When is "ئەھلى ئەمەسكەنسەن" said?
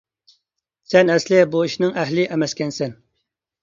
2.01-3.03